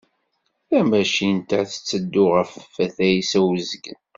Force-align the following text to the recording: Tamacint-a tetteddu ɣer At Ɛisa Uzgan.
Tamacint-a 0.67 1.59
tetteddu 1.71 2.25
ɣer 2.33 2.49
At 2.83 2.97
Ɛisa 3.09 3.39
Uzgan. 3.55 3.99